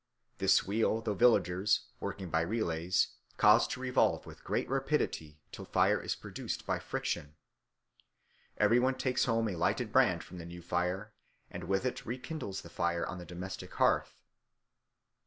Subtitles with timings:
[0.39, 6.01] This wheel the villagers, working by relays, cause to revolve with great rapidity till fire
[6.01, 7.35] is produced by friction.
[8.57, 11.13] Every one takes home a lighted brand from the new fire
[11.51, 14.15] and with it rekindles the fire on the domestic hearth.